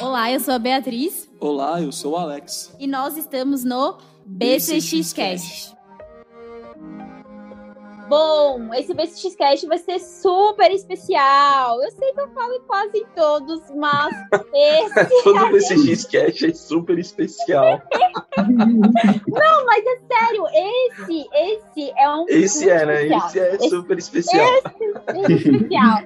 [0.00, 1.28] Olá, eu sou a Beatriz.
[1.38, 2.74] Olá, eu sou o Alex.
[2.78, 5.74] E nós estamos no BCX Cast.
[8.14, 11.82] Bom, esse BCX Cast vai ser super especial.
[11.82, 14.14] Eu sei que eu falo em quase todos, mas
[14.54, 15.24] esse.
[15.24, 17.82] Todo BCX Cast é super especial.
[18.38, 22.24] Não, mas é sério, esse, esse é um.
[22.28, 23.06] Esse é, né?
[23.16, 24.46] Esse é super especial.
[24.46, 25.98] Esse é especial.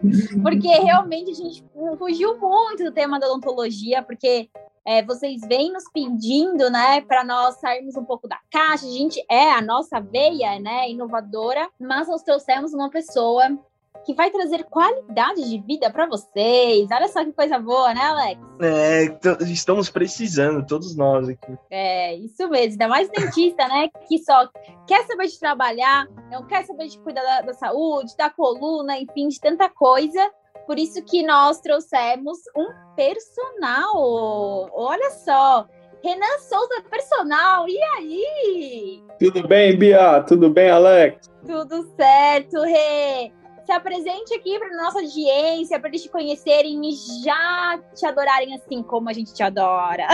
[0.43, 1.63] Porque realmente a gente
[1.99, 4.49] fugiu muito do tema da odontologia, porque
[4.87, 8.87] é, vocês vêm nos pedindo, né, para nós sairmos um pouco da caixa.
[8.87, 13.59] A gente é a nossa veia, né, inovadora, mas nós trouxemos uma pessoa
[14.05, 16.89] que vai trazer qualidade de vida para vocês.
[16.91, 18.41] Olha só que coisa boa, né, Alex?
[18.61, 21.59] É, estamos precisando, todos nós aqui.
[21.71, 22.73] É, isso mesmo.
[22.73, 24.49] Ainda mais dentista, né, que só
[24.87, 29.29] quer saber de trabalhar, não quer saber de cuidar da, da saúde, da coluna, enfim,
[29.29, 30.31] de tanta coisa.
[30.69, 34.69] Por isso que nós trouxemos um personal.
[34.75, 35.67] Olha só.
[36.05, 37.67] Renan Souza, personal.
[37.67, 39.03] E aí?
[39.19, 40.23] Tudo bem, Bia?
[40.25, 41.31] Tudo bem, Alex?
[41.47, 43.33] Tudo certo, Rê.
[43.65, 46.93] Se apresente aqui para nossa audiência, para eles te conhecerem e
[47.25, 50.07] já te adorarem assim como a gente te adora.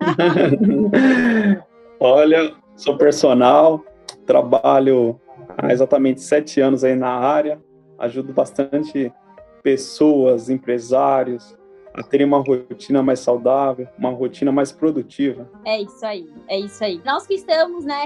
[1.98, 3.82] Olha, sou personal,
[4.26, 5.18] trabalho
[5.56, 7.58] há exatamente sete anos aí na área,
[7.98, 9.10] ajudo bastante
[9.62, 11.56] pessoas, empresários,
[11.94, 15.48] a terem uma rotina mais saudável, uma rotina mais produtiva.
[15.64, 17.00] É isso aí, é isso aí.
[17.04, 18.02] Nós que estamos, né,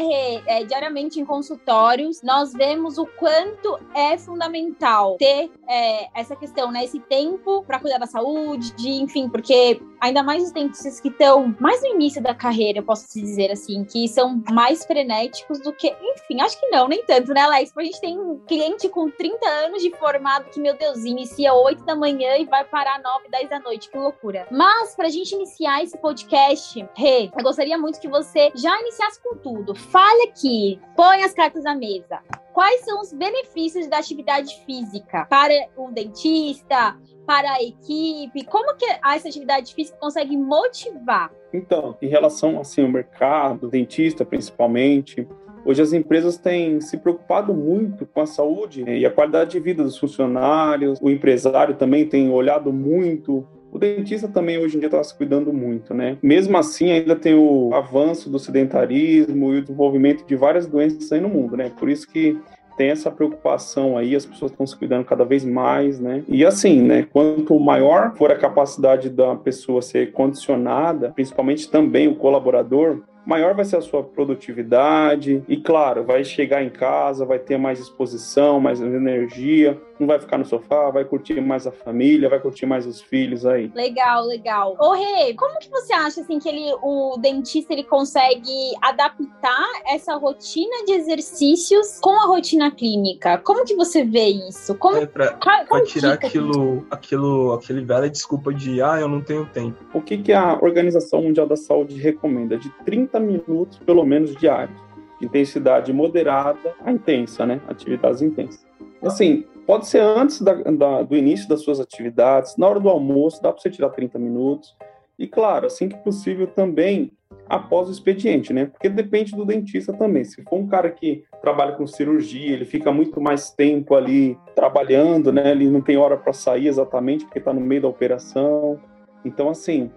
[0.47, 6.84] é, diariamente em consultórios, nós vemos o quanto é fundamental ter é, essa questão, né,
[6.84, 11.55] esse tempo para cuidar da saúde, de, enfim, porque ainda mais os dentistas que estão
[11.61, 15.89] mais no início da carreira, eu posso dizer assim, que são mais frenéticos do que,
[15.89, 17.73] enfim, acho que não, nem tanto, né, Alex?
[17.77, 21.84] A gente tem um cliente com 30 anos de formado que, meu Deus, inicia 8
[21.84, 24.47] da manhã e vai parar 9, 10 da noite, que loucura.
[24.51, 29.37] Mas, pra gente iniciar esse podcast, Rê, eu gostaria muito que você já iniciasse com
[29.37, 29.75] tudo.
[29.75, 32.21] Fale aqui, põe as cartas na mesa
[32.56, 36.97] quais são os benefícios da atividade física para o dentista,
[37.27, 38.47] para a equipe?
[38.47, 41.31] Como que essa atividade física consegue motivar?
[41.53, 45.29] Então, em relação assim ao mercado, dentista principalmente,
[45.67, 49.83] Hoje as empresas têm se preocupado muito com a saúde e a qualidade de vida
[49.83, 51.00] dos funcionários.
[51.03, 53.45] O empresário também tem olhado muito
[53.76, 56.16] o dentista também hoje em dia está se cuidando muito, né?
[56.22, 61.20] Mesmo assim, ainda tem o avanço do sedentarismo e o desenvolvimento de várias doenças aí
[61.20, 61.70] no mundo, né?
[61.78, 62.38] Por isso que
[62.76, 66.22] tem essa preocupação aí, as pessoas estão se cuidando cada vez mais, né?
[66.28, 72.14] E assim, né, quanto maior for a capacidade da pessoa ser condicionada, principalmente também o
[72.14, 77.59] colaborador, maior vai ser a sua produtividade e, claro, vai chegar em casa, vai ter
[77.59, 82.38] mais disposição, mais energia, não vai ficar no sofá, vai curtir mais a família, vai
[82.38, 83.70] curtir mais os filhos aí.
[83.75, 84.76] Legal, legal.
[84.78, 90.14] Ô, Rê, como que você acha, assim, que ele, o dentista, ele consegue adaptar essa
[90.16, 93.38] rotina de exercícios com a rotina clínica?
[93.38, 94.75] Como que você vê isso?
[94.76, 99.08] Como, é pra, qual, qual pra tirar aquilo, aquilo, aquele velho desculpa de, ah, eu
[99.08, 99.84] não tenho tempo.
[99.93, 102.56] O que, que a Organização Mundial da Saúde recomenda?
[102.56, 104.78] De 30 30 minutos, pelo menos, diários.
[105.19, 107.60] De intensidade moderada a intensa, né?
[107.69, 108.66] Atividades intensas.
[109.03, 113.43] Assim, pode ser antes da, da, do início das suas atividades, na hora do almoço,
[113.43, 114.76] dá para você tirar 30 minutos.
[115.19, 117.10] E, claro, assim que possível também
[117.49, 118.66] após o expediente, né?
[118.66, 120.25] Porque depende do dentista também.
[120.25, 125.32] Se for um cara que trabalha com cirurgia, ele fica muito mais tempo ali trabalhando,
[125.32, 125.53] né?
[125.53, 128.78] Ele não tem hora para sair exatamente porque está no meio da operação.
[129.25, 129.91] Então, assim,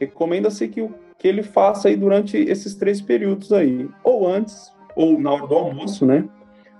[0.00, 5.18] recomenda-se que o que ele faça aí durante esses três períodos aí, ou antes, ou
[5.18, 6.24] na hora do almoço, né?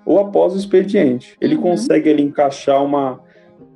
[0.05, 1.37] Ou após o expediente.
[1.41, 1.63] Ele uhum.
[1.63, 3.21] consegue ele encaixar uma,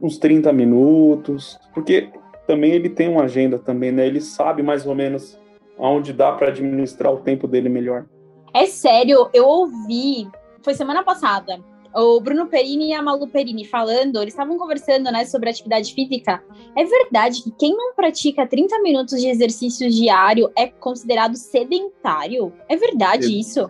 [0.00, 2.10] uns 30 minutos, porque
[2.46, 4.06] também ele tem uma agenda também, né?
[4.06, 5.38] Ele sabe mais ou menos
[5.78, 8.06] aonde dá para administrar o tempo dele melhor.
[8.52, 10.28] É sério, eu ouvi,
[10.62, 11.60] foi semana passada,
[11.94, 16.42] o Bruno Perini e a Malu Perini falando, eles estavam conversando, né, sobre atividade física.
[16.76, 22.52] É verdade que quem não pratica 30 minutos de exercício diário é considerado sedentário?
[22.68, 23.66] É verdade isso?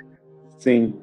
[0.59, 0.95] Sim.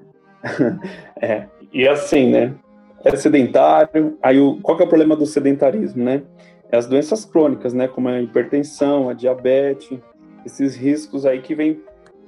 [1.21, 1.47] é.
[1.73, 2.55] E assim, né?
[3.03, 4.17] É sedentário.
[4.21, 6.23] Aí, o, qual que é o problema do sedentarismo, né?
[6.71, 7.87] É as doenças crônicas, né?
[7.87, 9.99] Como a hipertensão, a diabetes,
[10.45, 11.81] esses riscos aí que vêm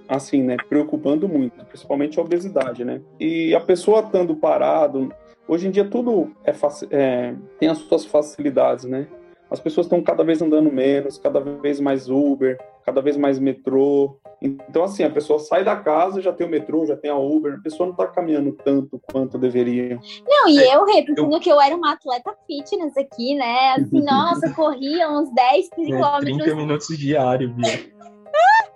[0.07, 3.01] assim, né, preocupando muito, principalmente a obesidade, né?
[3.19, 5.13] E a pessoa estando parado,
[5.47, 6.53] hoje em dia tudo é,
[6.91, 9.07] é, tem as suas facilidades, né?
[9.49, 14.17] As pessoas estão cada vez andando menos, cada vez mais Uber, cada vez mais metrô.
[14.41, 17.55] Então, assim, a pessoa sai da casa, já tem o metrô, já tem a Uber,
[17.55, 19.97] a pessoa não está caminhando tanto quanto deveria.
[20.27, 23.75] Não, e eu repetindo é, que eu era uma atleta fitness aqui, né?
[23.77, 26.39] Assim, nossa, corria uns 10 quilômetros.
[26.39, 27.97] É, 30 minutos diário, Bia.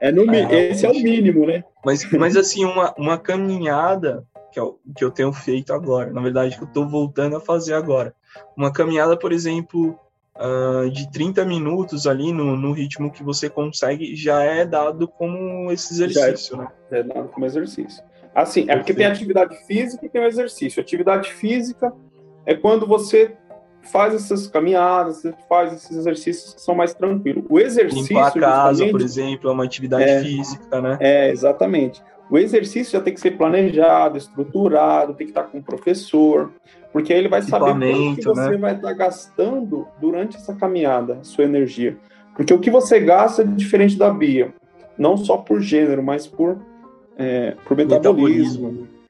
[0.01, 1.63] É no, é, esse é o mínimo, né?
[1.86, 6.57] Mas, mas assim, uma, uma caminhada que eu, que eu tenho feito agora, na verdade,
[6.57, 8.13] que eu estou voltando a fazer agora.
[8.57, 9.98] Uma caminhada, por exemplo,
[10.36, 15.71] uh, de 30 minutos ali no, no ritmo que você consegue, já é dado como
[15.71, 16.68] esse exercício, é, né?
[16.89, 18.04] É dado como exercício.
[18.33, 20.81] Assim, é porque tem atividade física e tem o exercício.
[20.81, 21.94] Atividade física
[22.45, 23.36] é quando você
[23.81, 27.44] faz essas caminhadas, você faz esses exercícios que são mais tranquilos.
[27.50, 28.16] O exercício.
[28.16, 30.98] Limpar a casa, por exemplo, é uma atividade é, física, né?
[31.00, 32.01] É, exatamente.
[32.30, 36.51] O exercício já tem que ser planejado, estruturado, tem que estar com o professor,
[36.94, 38.57] porque aí ele vai saber o que você né?
[38.57, 41.98] vai estar gastando durante essa caminhada, sua energia.
[42.33, 44.54] Porque o que você gasta é diferente da Bia,
[44.98, 46.57] não só por gênero, mas por,
[47.18, 48.72] é, por metabolismo.
[48.72, 49.00] metabolismo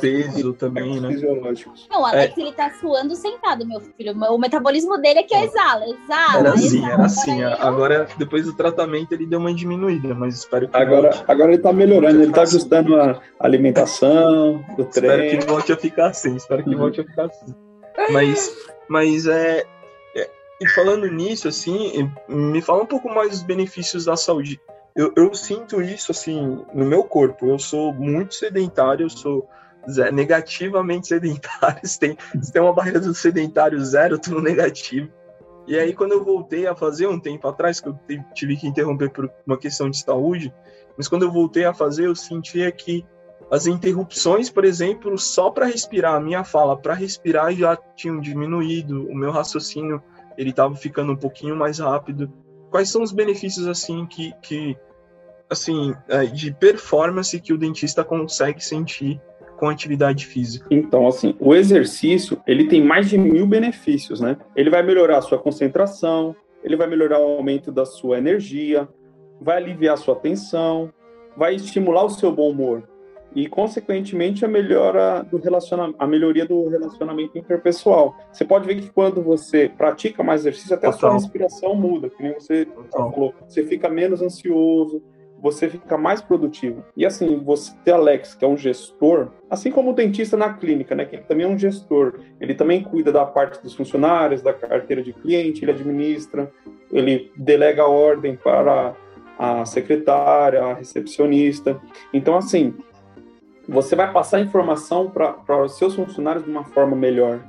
[0.00, 1.08] peso também, né?
[1.08, 1.86] Fisiológicos.
[1.90, 2.40] Não, o Alex, é.
[2.40, 4.12] ele tá suando sentado, meu filho.
[4.30, 6.38] O metabolismo dele é que exala, exala.
[6.38, 7.42] Era assim, exala, era assim.
[7.44, 11.24] Agora, depois do tratamento, ele deu uma diminuída, mas espero que Agora, volte.
[11.28, 15.24] agora ele tá melhorando, ele tá ajustando a alimentação, do treino.
[15.24, 16.78] Espero que volte a ficar assim, espero que uhum.
[16.78, 17.54] volte a ficar assim.
[18.10, 18.56] Mas,
[18.88, 19.64] mas é,
[20.16, 20.30] é...
[20.60, 24.60] E falando nisso, assim, me fala um pouco mais dos benefícios da saúde.
[24.94, 27.46] Eu, eu sinto isso, assim, no meu corpo.
[27.46, 29.48] Eu sou muito sedentário, eu sou
[30.12, 31.98] negativamente sedentários.
[31.98, 35.10] Tem, se tem uma barreira do sedentário zero, tudo negativo.
[35.66, 37.98] E aí, quando eu voltei a fazer um tempo atrás, que eu
[38.34, 40.52] tive que interromper por uma questão de saúde,
[40.96, 43.04] mas quando eu voltei a fazer, eu sentia que
[43.50, 49.06] as interrupções, por exemplo, só para respirar, a minha fala para respirar já tinham diminuído,
[49.08, 50.02] o meu raciocínio
[50.36, 52.32] ele estava ficando um pouquinho mais rápido.
[52.70, 54.76] Quais são os benefícios assim que, que
[55.48, 59.20] assim é, de performance que o dentista consegue sentir
[59.64, 60.66] com atividade física?
[60.70, 64.36] Então, assim, o exercício, ele tem mais de mil benefícios, né?
[64.54, 68.86] Ele vai melhorar a sua concentração, ele vai melhorar o aumento da sua energia,
[69.40, 70.92] vai aliviar a sua tensão,
[71.34, 72.86] vai estimular o seu bom humor
[73.34, 78.14] e, consequentemente, a melhora do relacionamento, a melhoria do relacionamento interpessoal.
[78.30, 82.22] Você pode ver que quando você pratica mais exercício, até a sua respiração muda, que
[82.22, 83.10] nem você Total.
[83.10, 85.02] falou, você fica menos ansioso,
[85.40, 86.84] você fica mais produtivo.
[86.96, 91.04] E assim, você, Alex, que é um gestor, assim como o dentista na clínica, né,
[91.04, 95.02] que ele também é um gestor, ele também cuida da parte dos funcionários, da carteira
[95.02, 96.50] de cliente, ele administra,
[96.90, 98.94] ele delega ordem para
[99.38, 101.80] a secretária, a recepcionista.
[102.12, 102.74] Então, assim,
[103.68, 107.40] você vai passar informação para os seus funcionários de uma forma melhor.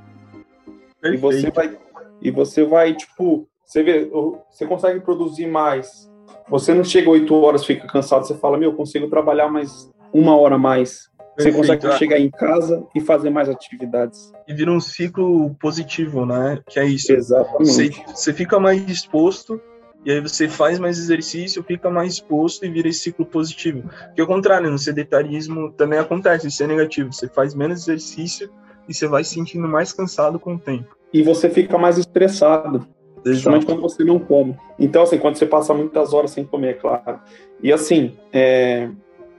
[1.02, 1.16] Perfeito.
[1.16, 1.78] E você vai,
[2.22, 4.10] e você vai, tipo, você vê,
[4.50, 6.12] você consegue produzir mais
[6.50, 10.38] você não chega oito horas, fica cansado, você fala, meu, eu consigo trabalhar mais uma
[10.38, 11.10] hora mais.
[11.38, 14.32] Você consegue chegar em casa e fazer mais atividades.
[14.48, 16.62] E vira um ciclo positivo, né?
[16.70, 17.12] Que é isso.
[17.12, 17.66] Exatamente.
[17.66, 19.60] Você, você fica mais disposto,
[20.06, 23.90] e aí você faz mais exercício, fica mais disposto e vira esse ciclo positivo.
[24.14, 27.12] Que ao contrário, no sedentarismo também acontece, isso é negativo.
[27.12, 28.50] Você faz menos exercício
[28.88, 30.96] e você vai se sentindo mais cansado com o tempo.
[31.12, 32.88] E você fica mais estressado.
[33.26, 34.56] Principalmente quando você não come.
[34.78, 37.20] Então, assim, quando você passa muitas horas sem comer, é claro.
[37.62, 38.88] E, assim, é,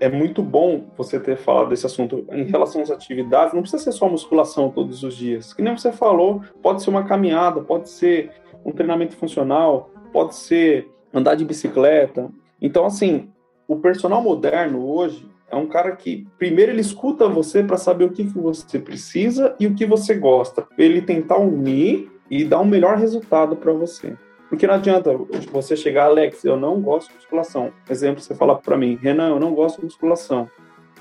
[0.00, 2.26] é muito bom você ter falado desse assunto.
[2.32, 5.54] Em relação às atividades, não precisa ser só musculação todos os dias.
[5.54, 8.32] Que nem você falou, pode ser uma caminhada, pode ser
[8.64, 12.28] um treinamento funcional, pode ser andar de bicicleta.
[12.60, 13.28] Então, assim,
[13.68, 18.10] o personal moderno hoje é um cara que, primeiro, ele escuta você para saber o
[18.10, 20.66] que, que você precisa e o que você gosta.
[20.76, 24.16] Ele tentar unir e dar um melhor resultado para você.
[24.48, 25.10] Porque não adianta
[25.50, 27.72] você chegar, Alex, eu não gosto de musculação.
[27.90, 30.48] Exemplo, você falar para mim, Renan, eu não gosto de musculação.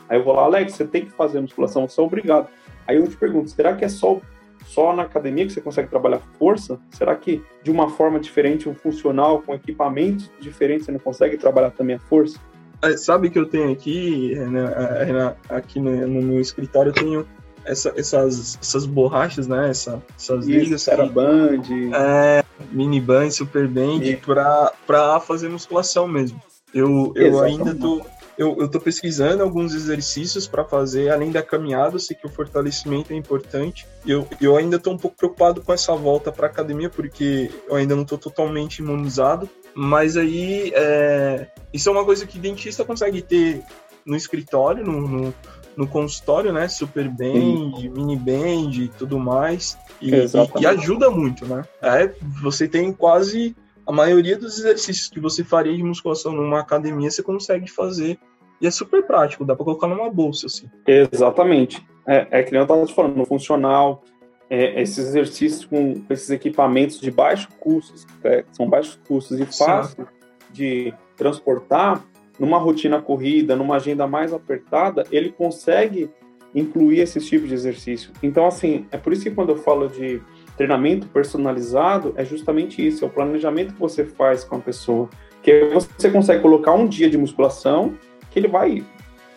[0.10, 2.48] Aí eu vou lá, Alex, você tem que fazer musculação, você é obrigado.
[2.88, 4.20] Aí eu te pergunto, será que é só,
[4.66, 6.80] só na academia que você consegue trabalhar força?
[6.92, 11.72] Será que de uma forma diferente, um funcional, com equipamentos diferentes, você não consegue trabalhar
[11.72, 12.40] também a força?
[12.84, 17.28] É, sabe que eu tenho aqui, Renan, aqui no, no meu escritório, eu tenho
[17.66, 19.70] essa, essas, essas borrachas, né?
[19.70, 20.88] Essa, essas Isso, ligas.
[20.88, 21.64] Era band.
[21.94, 26.42] É, mini band, super band, pra, pra fazer musculação mesmo.
[26.74, 28.02] Eu, eu ainda tô.
[28.38, 32.30] Eu, eu tô pesquisando alguns exercícios para fazer, além da caminhada, eu sei que o
[32.30, 33.88] fortalecimento é importante.
[34.06, 37.96] Eu, eu ainda tô um pouco preocupado com essa volta para academia, porque eu ainda
[37.96, 39.50] não tô totalmente imunizado.
[39.74, 43.62] Mas aí, é, isso é uma coisa que dentista consegue ter
[44.06, 45.34] no escritório, no, no,
[45.76, 46.68] no consultório, né?
[46.68, 47.90] Super band, Sim.
[47.90, 49.78] mini band e tudo mais.
[50.02, 51.64] E, e, e, ajuda muito, né?
[51.82, 57.10] É, você tem quase a maioria dos exercícios que você faria de musculação numa academia,
[57.10, 58.20] você consegue fazer.
[58.60, 60.70] E é super prático, dá para colocar numa bolsa, assim.
[60.88, 61.86] Exatamente.
[62.08, 64.04] É, é que nem eu estava te falando, no funcional,
[64.50, 67.94] é, esses exercícios com esses equipamentos de baixo custo,
[68.24, 70.08] é, são baixos custos e fácil
[70.52, 72.04] de transportar,
[72.40, 76.10] numa rotina corrida, numa agenda mais apertada, ele consegue
[76.54, 78.12] incluir esses tipos de exercício.
[78.24, 80.22] Então, assim, é por isso que quando eu falo de
[80.56, 85.10] treinamento personalizado, é justamente isso, é o planejamento que você faz com a pessoa.
[85.44, 87.96] Que você consegue colocar um dia de musculação
[88.32, 88.84] que ele vai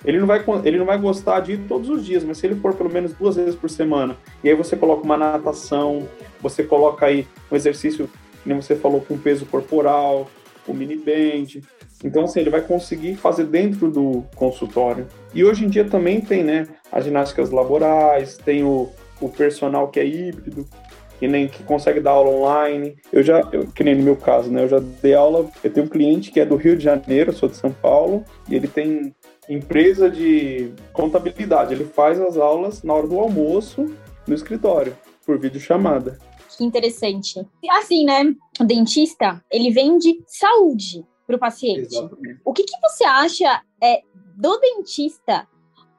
[0.05, 2.55] ele não vai ele não vai gostar de ir todos os dias, mas se ele
[2.57, 6.09] for pelo menos duas vezes por semana, e aí você coloca uma natação,
[6.41, 8.09] você coloca aí um exercício,
[8.47, 10.31] nem você falou, com peso corporal,
[10.67, 11.61] o mini band.
[12.05, 15.07] Então, assim, ele vai conseguir fazer dentro do consultório.
[15.35, 18.89] E hoje em dia também tem, né, as ginásticas laborais, tem o,
[19.21, 20.67] o personal que é híbrido,
[21.19, 22.97] que nem que consegue dar aula online.
[23.13, 25.87] Eu já, eu, que nem no meu caso, né, eu já dei aula, eu tenho
[25.87, 29.15] um cliente que é do Rio de Janeiro, sou de São Paulo, e ele tem
[29.49, 31.75] empresa de contabilidade.
[31.75, 33.87] Ele faz as aulas na hora do almoço
[34.27, 36.19] no escritório, por videochamada.
[36.57, 37.45] Que interessante.
[37.71, 38.35] Assim, né?
[38.61, 41.95] O dentista, ele vende saúde para o paciente.
[41.95, 42.41] Exatamente.
[42.43, 44.03] O que, que você acha é,
[44.35, 45.47] do dentista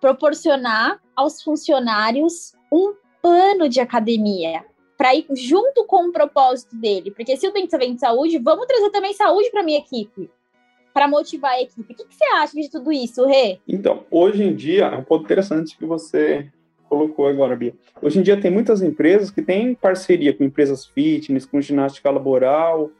[0.01, 4.65] proporcionar aos funcionários um plano de academia?
[4.97, 7.09] para ir junto com o propósito dele.
[7.11, 10.29] Porque se o dentista vende saúde, vamos trazer também saúde para minha equipe
[10.93, 11.93] para motivar a equipe.
[11.93, 13.59] O que, que, você acha de tudo isso, Rê?
[13.65, 16.51] Então, hoje em dia, é um ponto interessante que você
[16.89, 17.73] colocou agora, Bia.
[18.01, 22.91] Hoje em dia tem muitas empresas que têm parceria com empresas fitness, com ginástica laboral,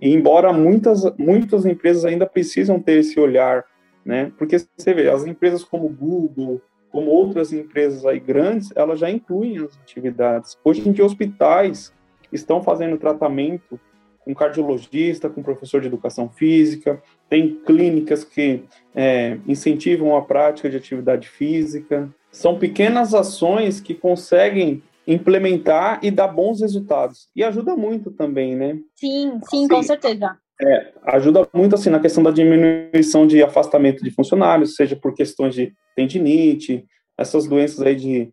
[0.00, 3.64] embora muitas, muitas empresas ainda precisam ter esse olhar,
[4.04, 4.32] né?
[4.38, 9.58] Porque você vê, as empresas como Google, como outras empresas aí grandes, elas já incluem
[9.58, 10.56] as atividades.
[10.64, 11.92] Hoje em dia, hospitais
[12.32, 13.78] estão fazendo tratamento
[14.24, 18.64] com cardiologista, com professor de educação física, tem clínicas que
[18.94, 22.10] é, incentivam a prática de atividade física.
[22.30, 27.30] São pequenas ações que conseguem implementar e dar bons resultados.
[27.34, 28.78] E ajuda muito também, né?
[28.94, 30.36] Sim, sim, assim, com certeza.
[30.60, 35.54] É, ajuda muito assim na questão da diminuição de afastamento de funcionários, seja por questões
[35.54, 36.84] de tendinite,
[37.16, 38.30] essas doenças aí de,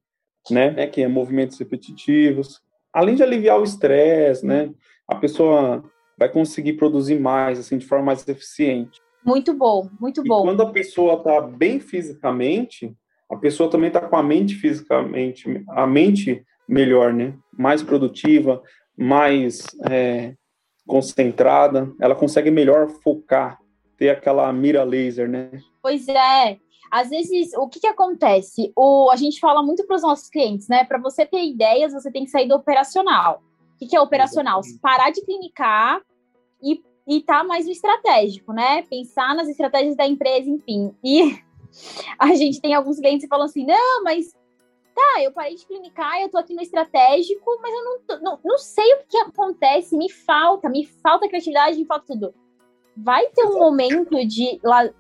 [0.51, 2.59] né, né que é movimentos repetitivos.
[2.91, 4.69] Além de aliviar o estresse, né?
[5.07, 5.83] A pessoa
[6.17, 8.99] vai conseguir produzir mais, assim, de forma mais eficiente.
[9.25, 10.41] Muito bom, muito bom.
[10.41, 12.93] E quando a pessoa está bem fisicamente,
[13.29, 17.33] a pessoa também está com a mente fisicamente, a mente melhor, né?
[17.57, 18.61] Mais produtiva,
[18.97, 20.33] mais é,
[20.87, 23.59] concentrada, ela consegue melhor focar,
[23.97, 25.51] ter aquela mira laser, né?
[25.81, 26.57] Pois é.
[26.91, 28.71] Às vezes, o que, que acontece?
[28.75, 30.83] O, a gente fala muito para os nossos clientes, né?
[30.85, 33.41] Para você ter ideias, você tem que sair do operacional.
[33.73, 34.61] O que, que é operacional?
[34.81, 36.01] Parar de clinicar
[36.63, 38.81] e e tá mais no estratégico, né?
[38.83, 40.93] Pensar nas estratégias da empresa, enfim.
[41.03, 41.37] E
[42.17, 44.33] a gente tem alguns clientes que falam assim: não, mas
[44.95, 48.57] tá, eu parei de clinicar, eu tô aqui no estratégico, mas eu não, não, não
[48.57, 52.33] sei o que acontece, me falta, me falta criatividade, me falta tudo.
[52.97, 54.57] Vai ter um momento de,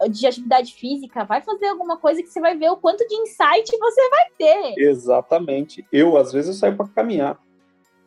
[0.09, 3.71] de atividade física, vai fazer alguma coisa que você vai ver o quanto de insight
[3.79, 4.73] você vai ter.
[4.77, 5.87] Exatamente.
[5.89, 7.39] Eu, às vezes, eu saio para caminhar.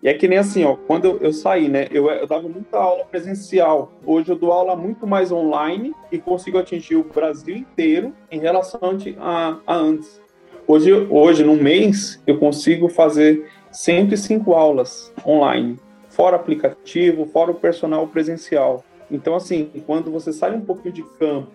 [0.02, 2.78] E é que nem assim, ó, quando eu, eu saí, né, eu, eu, dava muita
[2.78, 3.90] aula presencial.
[4.04, 8.80] Hoje eu dou aula muito mais online e consigo atingir o Brasil inteiro em relação
[9.18, 10.20] a, a antes.
[10.70, 18.06] Hoje, hoje, no mês, eu consigo fazer 105 aulas online, fora aplicativo, fora o personal
[18.06, 18.84] presencial.
[19.10, 21.50] Então, assim, quando você sai um pouquinho de campo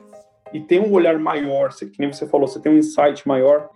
[0.51, 3.70] e tem um olhar maior, que nem você falou, você tem um insight maior,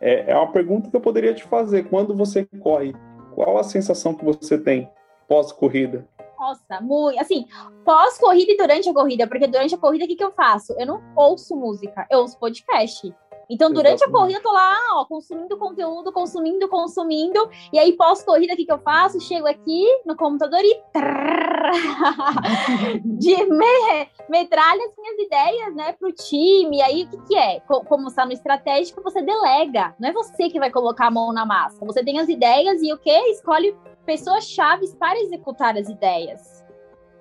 [0.00, 1.88] é, é uma pergunta que eu poderia te fazer.
[1.88, 2.94] Quando você corre
[3.34, 4.88] qual a sensação que você tem
[5.26, 6.06] pós-corrida?
[6.38, 7.18] Nossa, muito.
[7.18, 7.44] Assim,
[7.84, 10.74] pós-corrida e durante a corrida, porque durante a corrida, o que, que eu faço?
[10.78, 13.12] Eu não ouço música, eu ouço podcast.
[13.48, 14.16] Então, durante Exatamente.
[14.16, 17.48] a corrida, eu tô lá, ó, consumindo conteúdo, consumindo, consumindo.
[17.72, 19.20] E aí, pós-corrida, o que, que eu faço?
[19.20, 20.82] Chego aqui no computador e.
[23.04, 26.78] de me, metralha as minhas ideias, né, pro time.
[26.78, 27.60] E aí, o que, que é?
[27.60, 29.94] Como está no estratégico, você delega.
[29.98, 31.84] Não é você que vai colocar a mão na massa.
[31.86, 33.16] Você tem as ideias e o quê?
[33.30, 36.64] Escolhe pessoas chaves para executar as ideias.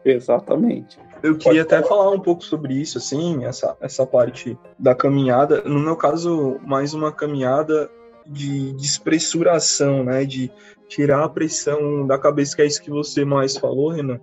[0.04, 1.00] Exatamente.
[1.26, 5.64] Eu queria até falar um pouco sobre isso, assim, essa, essa parte da caminhada.
[5.64, 7.90] No meu caso, mais uma caminhada
[8.28, 10.24] de despressuração, né?
[10.24, 10.52] De
[10.88, 14.20] tirar a pressão da cabeça, que é isso que você mais falou, Renan.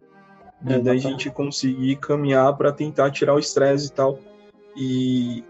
[0.60, 4.16] De, da gente conseguir caminhar para tentar tirar o estresse e tal.
[4.76, 5.44] E,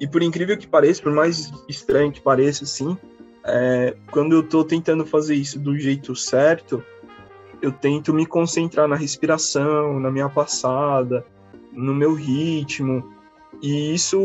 [0.00, 2.96] e por incrível que pareça, por mais estranho que pareça, assim,
[3.44, 6.82] é, quando eu tô tentando fazer isso do jeito certo,
[7.62, 11.24] eu tento me concentrar na respiração, na minha passada,
[11.72, 13.12] no meu ritmo.
[13.62, 14.18] E isso,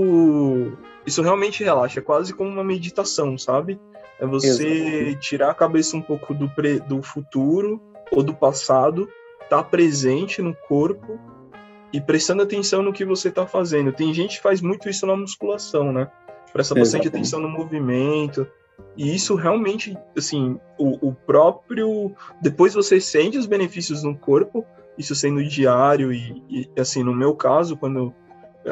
[1.06, 3.80] isso realmente relaxa, é quase como uma meditação, sabe?
[4.20, 5.20] É você Exatamente.
[5.20, 9.10] tirar a cabeça um pouco do, pre, do futuro ou do passado,
[9.44, 11.20] estar tá presente no corpo
[11.92, 13.92] e prestando atenção no que você está fazendo.
[13.92, 16.10] Tem gente que faz muito isso na musculação, né?
[16.54, 18.48] Presta bastante atenção no movimento.
[18.98, 22.14] E isso realmente, assim, o, o próprio.
[22.42, 24.66] Depois você sente os benefícios no corpo,
[24.98, 28.14] isso sendo diário, e, e assim, no meu caso, quando.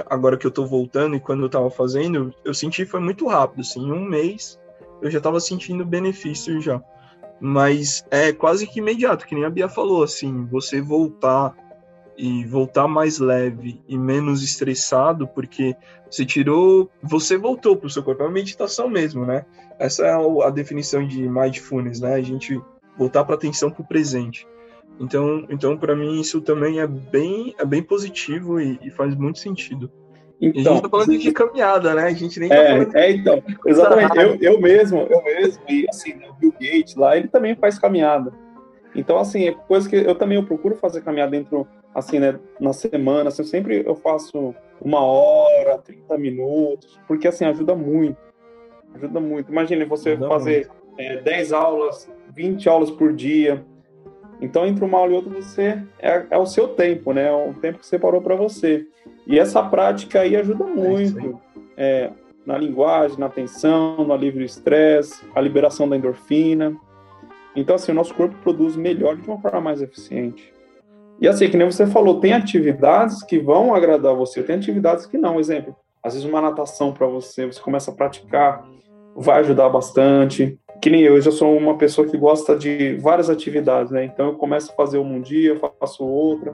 [0.08, 3.62] Agora que eu tô voltando e quando eu tava fazendo, eu senti foi muito rápido,
[3.62, 4.60] assim, em um mês
[5.04, 6.82] eu já tava sentindo benefício já.
[7.40, 11.54] Mas é quase que imediato, que nem a Bia falou, assim, você voltar
[12.18, 15.76] e voltar mais leve e menos estressado, porque
[16.10, 19.46] você tirou, você voltou para o seu corpo, é uma meditação mesmo, né?
[19.80, 22.14] Essa é a definição de mindfulness, né?
[22.14, 22.62] A gente
[22.98, 24.48] voltar para atenção para o presente.
[25.00, 29.40] Então, então para mim isso também é bem, é bem positivo e, e faz muito
[29.40, 29.92] sentido.
[30.40, 32.04] Então, a gente tá falando de caminhada, né?
[32.04, 34.18] A gente nem tá é, tá falando É, então, exatamente.
[34.18, 38.32] Eu, eu mesmo, eu mesmo, e assim, o Bill Gates lá, ele também faz caminhada.
[38.96, 42.74] Então, assim, é coisa que eu também eu procuro fazer caminhada dentro, assim, né, na
[42.74, 43.30] semana.
[43.30, 48.18] Assim, sempre eu faço uma hora, 30 minutos, porque, assim, ajuda muito.
[48.96, 49.52] Ajuda muito.
[49.52, 53.66] Imagine você ajuda fazer é, 10 aulas, 20 aulas por dia.
[54.42, 57.28] Então, entre uma aula e outra, você é, é o seu tempo, né?
[57.28, 58.86] É o tempo que você parou para você.
[59.26, 61.40] E essa prática aí ajuda é muito.
[61.78, 62.12] É,
[62.46, 66.76] na linguagem, na atenção, no alívio do estresse, a liberação da endorfina.
[67.56, 70.53] Então, assim, o nosso corpo produz melhor de uma forma mais eficiente.
[71.22, 75.18] E assim, que nem você falou, tem atividades que vão agradar você, tem atividades que
[75.18, 75.40] não.
[75.40, 78.68] Exemplo, às vezes uma natação para você, você começa a praticar,
[79.16, 80.60] vai ajudar bastante.
[80.82, 84.04] Que nem eu, eu já sou uma pessoa que gosta de várias atividades, né?
[84.04, 86.54] Então eu começo a fazer uma um dia, faço outra,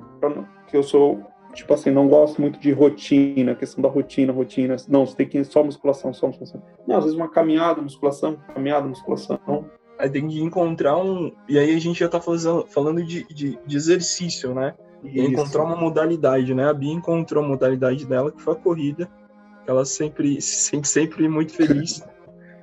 [0.67, 1.19] que eu sou
[1.53, 4.75] tipo assim, não gosto muito de rotina, questão da rotina, rotina.
[4.87, 6.61] Não, você tem que ir só musculação, só musculação.
[6.87, 9.39] Não, às vezes uma caminhada, musculação, caminhada, musculação.
[9.99, 11.33] Aí tem que encontrar um.
[11.47, 14.73] E aí a gente já tá falando de, de, de exercício, né?
[15.03, 16.69] E encontrar uma modalidade, né?
[16.69, 19.09] A Bia encontrou a modalidade dela, que foi a corrida.
[19.67, 22.01] Ela sempre se sente sempre muito feliz.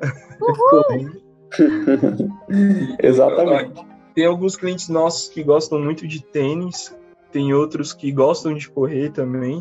[3.03, 3.85] Exatamente.
[4.15, 6.97] Tem alguns clientes nossos que gostam muito de tênis,
[7.31, 9.59] tem outros que gostam de correr também.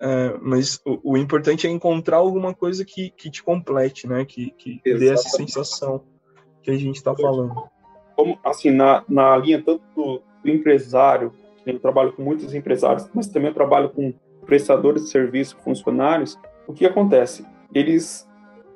[0.00, 4.24] Uh, mas o, o, importante é encontrar alguma coisa que, que te complete, né?
[4.24, 6.02] Que, que dê essa sensação
[6.62, 7.54] que a gente está falando.
[8.16, 11.32] Como, assim, na, na linha tanto do, do empresário,
[11.66, 14.12] eu trabalho com muitos empresários, mas também eu trabalho com
[14.46, 16.38] prestadores de serviço, funcionários.
[16.66, 17.46] O que acontece?
[17.74, 18.28] Eles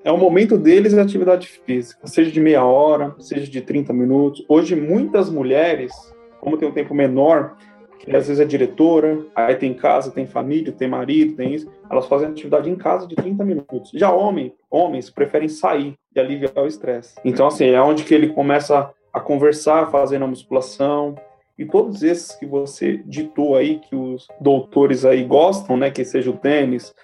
[0.05, 4.45] é o momento deles a atividade física, seja de meia hora, seja de 30 minutos.
[4.49, 5.93] Hoje, muitas mulheres,
[6.41, 7.57] como tem um tempo menor,
[8.07, 12.07] que às vezes é diretora, aí tem casa, tem família, tem marido, tem isso, elas
[12.07, 13.91] fazem atividade em casa de 30 minutos.
[13.93, 17.17] Já homem, homens preferem sair e aliviar o estresse.
[17.25, 21.17] Então, assim, é onde que ele começa a conversar, fazendo a musculação,
[21.59, 26.31] e todos esses que você ditou aí, que os doutores aí gostam, né, que seja
[26.31, 26.95] o tênis,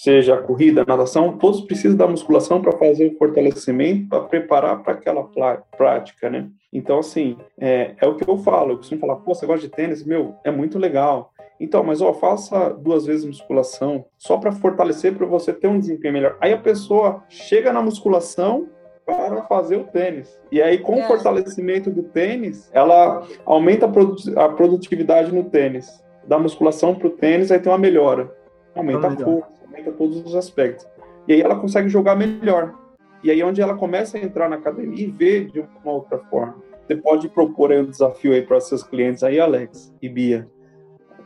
[0.00, 4.82] seja a corrida, a natação, todos precisam da musculação para fazer o fortalecimento, para preparar
[4.82, 5.28] para aquela
[5.76, 6.48] prática, né?
[6.72, 9.72] Então, assim, é, é, o que eu falo, eu costumo falar, pô, você gosta de
[9.72, 10.04] tênis?
[10.04, 11.30] Meu, é muito legal.
[11.60, 16.14] Então, mas ó, faça duas vezes musculação, só para fortalecer, para você ter um desempenho
[16.14, 16.36] melhor.
[16.40, 18.68] Aí a pessoa chega na musculação,
[19.04, 20.40] para fazer o tênis.
[20.50, 21.04] E aí, com é.
[21.04, 26.02] o fortalecimento do tênis, ela aumenta a, produtividade no tênis.
[26.26, 28.32] Da musculação para o tênis, aí tem uma melhora.
[28.74, 30.86] Aumenta a força, aumenta todos os aspectos.
[31.26, 32.74] E aí ela consegue jogar melhor.
[33.22, 36.56] E aí onde ela começa a entrar na academia e ver de uma outra forma.
[36.86, 40.48] Você pode propor aí um desafio aí para seus clientes aí, Alex e Bia.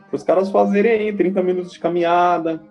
[0.07, 2.61] Para os caras fazerem aí 30 minutos de caminhada,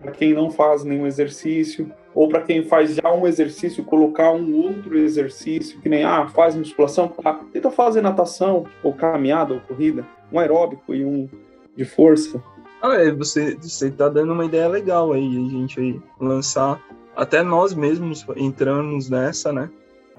[0.00, 4.56] para quem não faz nenhum exercício, ou para quem faz já um exercício, colocar um
[4.56, 10.06] outro exercício, que nem, ah, faz musculação, tá, tenta fazer natação, ou caminhada, ou corrida,
[10.32, 11.28] um aeróbico e um
[11.76, 12.42] de força.
[12.82, 16.80] Ah, é, você, você tá dando uma ideia legal aí, a gente aí lançar,
[17.14, 19.70] até nós mesmos entramos nessa, né?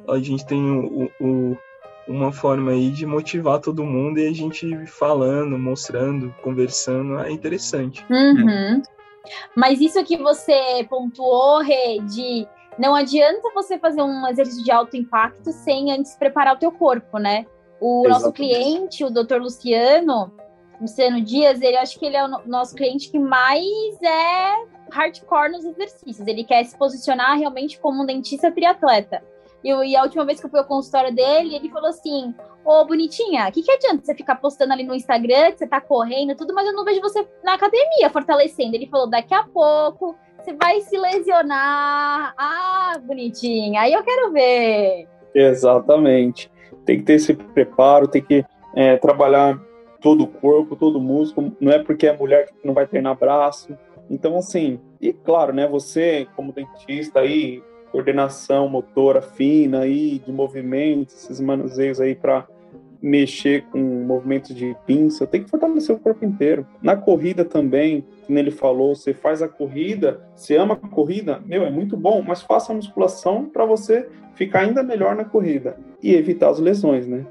[0.07, 1.57] A gente tem o, o,
[2.07, 8.05] uma forma aí de motivar todo mundo e a gente falando, mostrando, conversando, é interessante.
[8.09, 8.81] Uhum.
[9.55, 12.47] Mas isso que você pontuou, Rê, de
[12.77, 17.17] não adianta você fazer um exercício de alto impacto sem antes preparar o teu corpo,
[17.17, 17.45] né?
[17.79, 18.09] O Exatamente.
[18.09, 19.37] nosso cliente, o Dr.
[19.37, 20.31] Luciano,
[20.81, 25.63] Luciano Dias, ele acho que ele é o nosso cliente que mais é hardcore nos
[25.63, 26.27] exercícios.
[26.27, 29.21] Ele quer se posicionar realmente como um dentista triatleta.
[29.63, 32.33] E, e a última vez que eu fui ao consultório dele, ele falou assim:
[32.65, 35.79] Ô, bonitinha, o que, que adianta você ficar postando ali no Instagram que você tá
[35.79, 38.75] correndo tudo, mas eu não vejo você na academia fortalecendo?
[38.75, 42.33] Ele falou: daqui a pouco você vai se lesionar.
[42.35, 45.07] Ah, bonitinha, aí eu quero ver.
[45.35, 46.51] Exatamente.
[46.85, 48.43] Tem que ter esse preparo, tem que
[48.75, 49.59] é, trabalhar
[50.01, 51.55] todo o corpo, todo o músculo.
[51.59, 53.77] Não é porque é mulher que não vai treinar braço.
[54.09, 55.67] Então, assim, e claro, né?
[55.67, 62.47] Você, como dentista aí, coordenação motora fina aí, de movimentos, esses manuseios aí para
[63.01, 66.65] mexer com movimentos de pinça, tem que fortalecer o corpo inteiro.
[66.81, 71.65] Na corrida também, como ele falou, você faz a corrida, você ama a corrida, meu,
[71.65, 76.13] é muito bom, mas faça a musculação para você ficar ainda melhor na corrida e
[76.13, 77.25] evitar as lesões, né?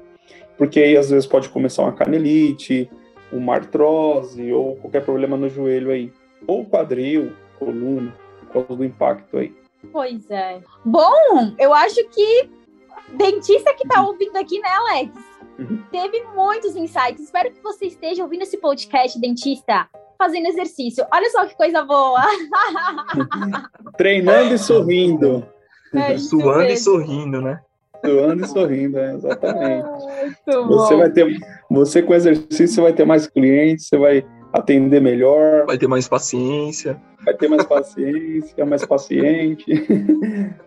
[0.61, 2.87] Porque aí às vezes pode começar uma canelite,
[3.33, 6.13] uma artrose ou qualquer problema no joelho aí,
[6.45, 9.55] ou quadril, coluna, por causa do impacto aí.
[9.91, 10.61] Pois é.
[10.85, 12.47] Bom, eu acho que
[13.13, 15.11] dentista que tá ouvindo aqui, né, Alex?
[15.57, 15.81] Uhum.
[15.91, 17.23] Teve muitos insights.
[17.23, 21.03] Espero que você esteja ouvindo esse podcast, dentista, fazendo exercício.
[21.11, 22.21] Olha só que coisa boa.
[23.97, 25.43] Treinando e sorrindo.
[25.91, 26.73] É Suando mesmo.
[26.73, 27.59] e sorrindo, né?
[28.03, 29.87] Suando e sorrindo, é, exatamente.
[30.45, 31.37] você vai ter,
[31.69, 35.65] você com exercício você vai ter mais clientes, você vai atender melhor.
[35.65, 37.01] Vai ter mais paciência.
[37.23, 39.65] Vai ter mais paciência, mais paciente.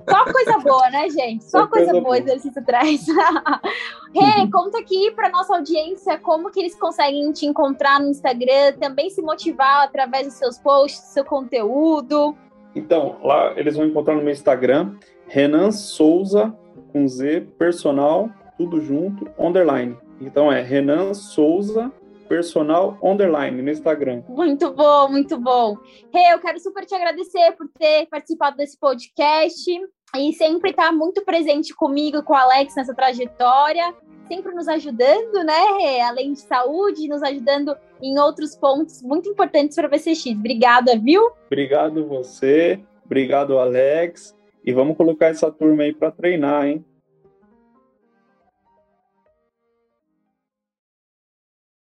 [0.08, 1.44] Só coisa boa, né, gente?
[1.44, 3.06] Só, Só coisa, coisa, boa o exercício traz.
[4.14, 8.74] Rê, hey, conta aqui para nossa audiência como que eles conseguem te encontrar no Instagram,
[8.80, 12.36] também se motivar através dos seus posts, do seu conteúdo.
[12.74, 14.94] Então, lá eles vão encontrar no meu Instagram,
[15.26, 16.56] Renan Souza,
[16.94, 19.96] com Z, personal, tudo junto, underline.
[20.20, 21.92] Então é Renan Souza
[22.28, 24.22] personal underline no Instagram.
[24.28, 25.76] Muito bom, muito bom.
[26.12, 29.70] Rê, eu quero super te agradecer por ter participado desse podcast
[30.16, 33.94] e sempre estar tá muito presente comigo com o Alex nessa trajetória,
[34.26, 36.00] sempre nos ajudando, né, Rê?
[36.00, 40.26] Além de saúde, nos ajudando em outros pontos muito importantes para o VCX.
[40.38, 41.30] Obrigada, viu?
[41.46, 44.34] Obrigado você, obrigado, Alex.
[44.64, 46.84] E vamos colocar essa turma aí para treinar, hein?